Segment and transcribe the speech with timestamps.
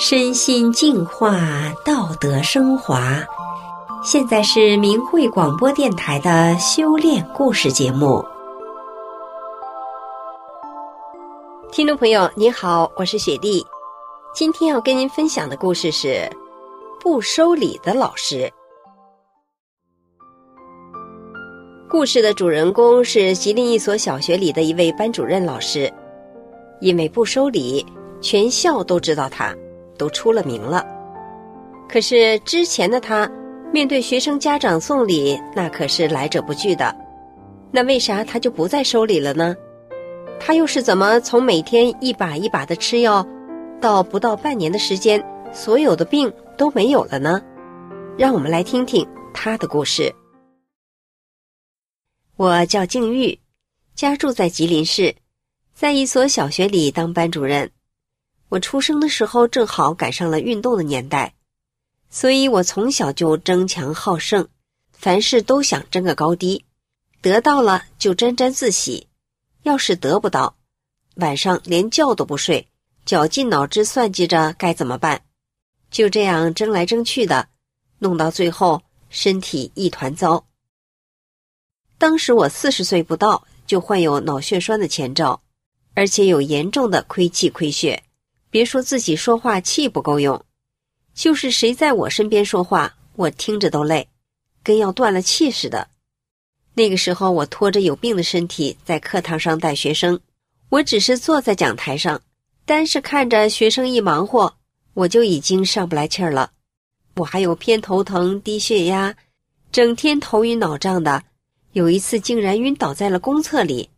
[0.00, 1.40] 身心净化，
[1.84, 3.18] 道德升华。
[4.04, 8.24] 现在是明慧广播电台的修炼故事节目。
[11.72, 13.66] 听众朋友，您好，我是雪莉。
[14.32, 16.30] 今天要跟您分享的故事是
[17.00, 18.48] 不收礼的老师。
[21.90, 25.92] 故事的主人公是吉林一所小学里的一位班主任老师，
[26.80, 27.84] 因为不收礼，
[28.20, 29.52] 全校都知道他。
[29.98, 30.86] 都出了名了，
[31.88, 33.30] 可是之前的他
[33.72, 36.96] 面对学生家长送礼，那可是来者不拒的。
[37.70, 39.54] 那为啥他就不再收礼了呢？
[40.40, 43.26] 他又是怎么从每天一把一把的吃药，
[43.80, 47.42] 到不到半年的时间，所有的病都没有了呢？
[48.16, 50.14] 让我们来听听他的故事。
[52.36, 53.38] 我叫静玉，
[53.94, 55.14] 家住在吉林市，
[55.74, 57.70] 在一所小学里当班主任。
[58.50, 61.34] 我出生的时候正好赶上了运动的年代，
[62.10, 64.48] 所以我从小就争强好胜，
[64.92, 66.64] 凡事都想争个高低，
[67.20, 69.06] 得到了就沾沾自喜，
[69.64, 70.56] 要是得不到，
[71.16, 72.68] 晚上连觉都不睡，
[73.04, 75.22] 绞尽脑汁算计着该怎么办，
[75.90, 77.48] 就这样争来争去的，
[77.98, 80.46] 弄到最后身体一团糟。
[81.98, 85.42] 当时我四十岁不到，就患有脑血栓的前兆，
[85.94, 88.04] 而且有严重的亏气亏血。
[88.50, 90.42] 别说自己说话气不够用，
[91.14, 94.08] 就是谁在我身边说话，我听着都累，
[94.62, 95.88] 跟要断了气似的。
[96.74, 100.18] 那个时候，我拖着有病的身体在课堂上带学生，
[100.68, 102.20] 我只是坐在讲台上，
[102.64, 104.54] 单是看着学生一忙活，
[104.94, 106.52] 我就已经上不来气儿了。
[107.16, 109.14] 我还有偏头疼、低血压，
[109.72, 111.22] 整天头晕脑胀的，
[111.72, 113.90] 有一次竟然晕倒在了公厕里，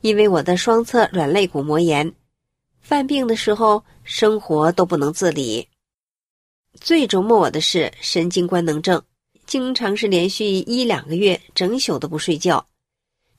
[0.00, 2.12] 因为我的双侧软肋骨膜炎。
[2.86, 5.66] 犯病的时候，生活都不能自理。
[6.80, 9.02] 最折磨我的是神经官能症，
[9.44, 12.64] 经常是连续一两个月整宿都不睡觉，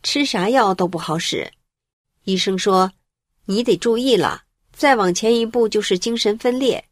[0.03, 1.49] 吃啥药都不好使。
[2.25, 2.91] 医生说
[3.47, 4.41] ：“你得注意了，
[4.73, 6.83] 再往前一步就是精神分裂，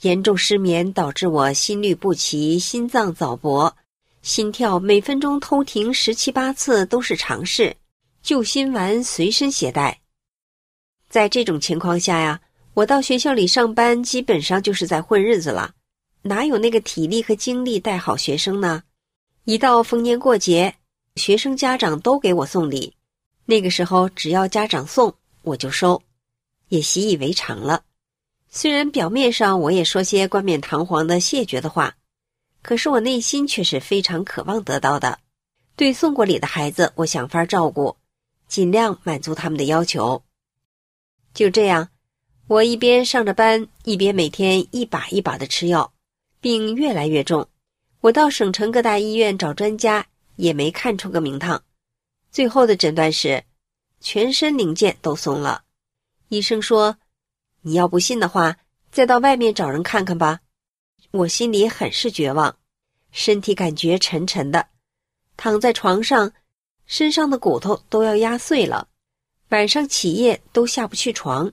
[0.00, 3.76] 严重失眠导致我心律不齐、心脏早搏，
[4.22, 7.76] 心跳每分钟偷停十七八次都是常事，
[8.22, 10.00] 救心丸随身携带。”
[11.14, 12.40] 在这种情况下呀，
[12.72, 15.72] 我到学校里上班基本上就是在混日子了，
[16.22, 18.82] 哪有那个体力和精力带好学生呢？
[19.44, 20.74] 一到逢年过节，
[21.14, 22.96] 学生家长都给我送礼，
[23.44, 26.02] 那个时候只要家长送，我就收，
[26.68, 27.84] 也习以为常了。
[28.50, 31.94] 虽然表面上我也说些冠冕堂皇的谢绝的话，
[32.60, 35.20] 可是我内心却是非常渴望得到的。
[35.76, 37.96] 对送过礼的孩子，我想法照顾，
[38.48, 40.20] 尽量满足他们的要求。
[41.34, 41.88] 就这样，
[42.46, 45.92] 我一边上着班，一边每天一把一把的吃药，
[46.40, 47.48] 病越来越重。
[48.00, 50.06] 我到省城各大医院找专家，
[50.36, 51.64] 也没看出个名堂。
[52.30, 53.42] 最后的诊断是，
[54.00, 55.64] 全身零件都松了。
[56.28, 56.96] 医生说
[57.62, 58.56] ：“你要不信的话，
[58.92, 60.40] 再到外面找人看看吧。”
[61.10, 62.56] 我心里很是绝望，
[63.10, 64.68] 身体感觉沉沉的，
[65.36, 66.32] 躺在床上，
[66.86, 68.88] 身上的骨头都要压碎了。
[69.50, 71.52] 晚上起夜都下不去床，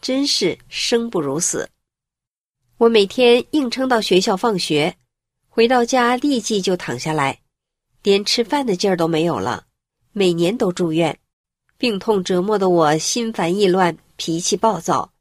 [0.00, 1.68] 真是生不如死。
[2.78, 4.96] 我每天硬撑到学校放学，
[5.48, 7.40] 回到家立即就躺下来，
[8.02, 9.66] 连吃饭的劲儿都没有了。
[10.12, 11.18] 每年都住院，
[11.76, 15.12] 病痛折磨得我心烦意乱，脾气暴躁，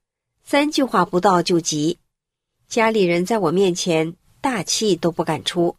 [0.43, 1.99] 三句话不到就急。
[2.67, 5.75] 家里人在我面前大气都不敢出。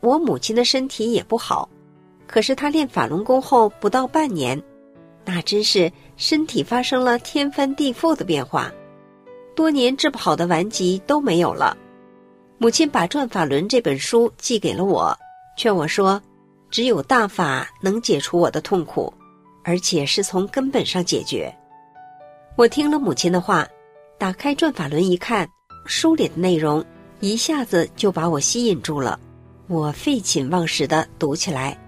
[0.00, 1.68] 我母亲的身体也不好。
[2.26, 4.62] 可是他练法轮功后不到半年，
[5.24, 8.72] 那真是身体发生了天翻地覆的变化，
[9.54, 11.76] 多年治不好的顽疾都没有了。
[12.58, 15.16] 母亲把《转法轮》这本书寄给了我，
[15.56, 16.22] 劝我说
[16.70, 19.12] ：“只有大法能解除我的痛苦，
[19.64, 21.54] 而且是从根本上解决。”
[22.56, 23.66] 我听了母亲的话，
[24.18, 25.48] 打开《转法轮》一看，
[25.86, 26.84] 书里的内容
[27.20, 29.18] 一下子就把我吸引住了，
[29.66, 31.78] 我废寝忘食的读起来。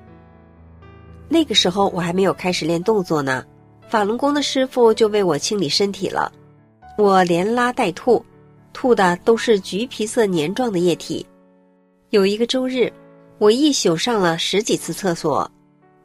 [1.29, 3.45] 那个时候我还没有开始练动作呢，
[3.89, 6.33] 法轮功的师傅就为我清理身体了。
[6.97, 8.25] 我连拉带吐，
[8.73, 11.27] 吐的都是橘皮色黏状的液体。
[12.11, 12.93] 有一个周日，
[13.39, 15.51] 我一宿上了十几次厕所，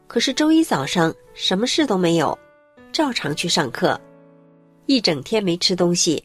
[0.07, 2.37] 可是周一早上什么事都没有，
[2.91, 3.99] 照常去上课。
[4.87, 6.21] 一整天没吃东西，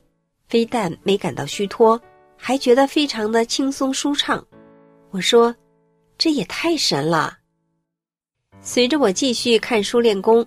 [0.48, 2.00] 非但没感到虚脱，
[2.36, 4.44] 还觉得非常的轻松舒畅。
[5.10, 5.54] 我说，
[6.18, 7.36] 这也太神了。
[8.60, 10.44] 随着我继续看书练功，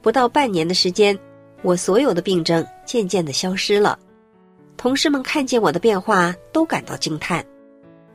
[0.00, 1.18] 不到半年的时间，
[1.62, 3.98] 我所有的病症渐渐的消失了。
[4.76, 7.44] 同事们看见我的变化，都感到惊叹。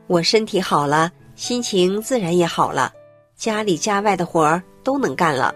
[0.06, 2.92] 我身体好了，心情自然也好了，
[3.36, 5.54] 家里家外的活儿都能干了。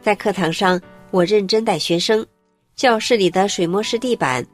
[0.00, 0.80] 在课堂上，
[1.10, 2.24] 我认真带学生，
[2.76, 4.46] 教室里的水墨式地板，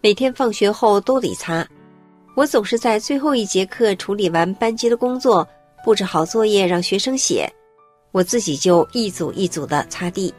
[0.00, 1.66] 每天放学后都得擦。
[2.34, 5.46] 我总是在最后一节课处理完班级的工作，
[5.84, 7.52] 布置好作业让学生写，
[8.12, 10.32] 我自己就一组一组的擦地。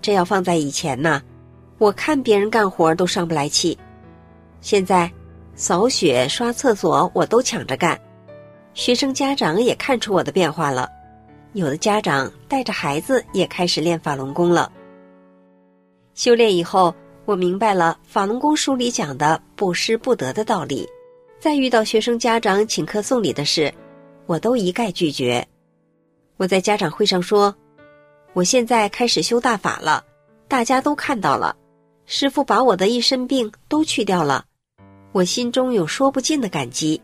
[0.00, 1.22] 这要放在以前呢，
[1.78, 3.78] 我看别人干活都上不来气。
[4.60, 5.10] 现在
[5.54, 8.00] 扫雪、刷厕所我都抢着干，
[8.74, 10.88] 学生家长也看出我的变化了，
[11.52, 14.72] 有的家长带着孩子也开始练法轮功了。
[16.14, 16.94] 修炼以后，
[17.24, 20.88] 我明白了法轮功书里讲的不施不得的道理。
[21.38, 23.72] 在遇到学生家长请客送礼的事，
[24.26, 25.46] 我都一概拒绝。
[26.36, 27.54] 我在家长会上说
[28.32, 30.04] ：“我现在开始修大法了，
[30.48, 31.56] 大家都看到了，
[32.06, 34.44] 师傅把我的一身病都去掉了，
[35.12, 37.00] 我心中有说不尽的感激。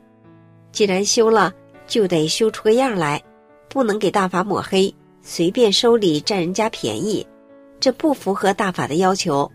[0.72, 1.52] 既然修了，
[1.86, 3.22] 就得修出个样来，
[3.68, 7.26] 不能给大法抹黑，随便收礼占人家便宜，
[7.78, 9.50] 这不符合大法的要求。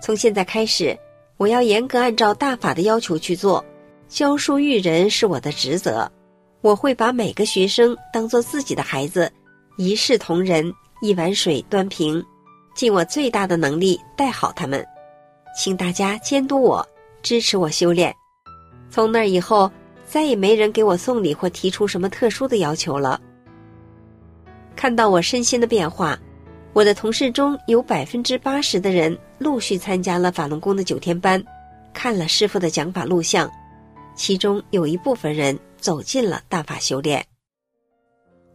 [0.00, 0.98] 从现在开始，
[1.36, 3.64] 我要严格按照大法的要求去做。”
[4.10, 6.10] 教书育人是我的职责，
[6.62, 9.30] 我会把每个学生当做自己的孩子，
[9.78, 10.70] 一视同仁，
[11.00, 12.22] 一碗水端平，
[12.74, 14.86] 尽我最大的能力带好他们。
[15.56, 16.86] 请大家监督我，
[17.22, 18.14] 支持我修炼。
[18.90, 19.70] 从那以后，
[20.04, 23.18] 再也没人给我送礼或提出什么特殊的要求了。
[24.76, 26.18] 看到我身心的变化，
[26.74, 31.42] 我的同事中有百分之八十的人陆续参加了法轮功的九天班，
[31.94, 33.50] 看了师傅的讲法录像。
[34.14, 37.24] 其中有一部分人走进了大法修炼。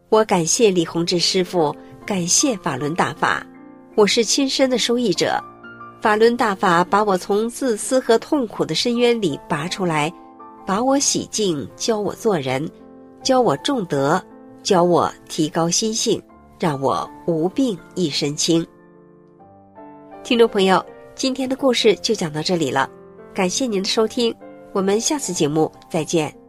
[0.08, 1.74] 我感谢李洪志师傅，
[2.06, 3.44] 感谢法轮大法，
[3.96, 5.42] 我是亲身的受益者。
[6.00, 10.12] 法轮大法把我从自私和痛苦的深渊里拔出来，
[10.64, 12.70] 把我洗净，教我做人，
[13.22, 14.22] 教我重德，
[14.62, 16.22] 教我提高心性，
[16.60, 18.64] 让我无病一身轻。
[20.22, 20.84] 听众朋友，
[21.16, 22.88] 今天的故事就讲到这里了，
[23.34, 24.32] 感谢您的收听。
[24.72, 26.45] 我们下次节目再见。